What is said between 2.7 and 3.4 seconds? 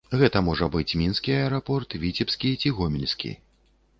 гомельскі.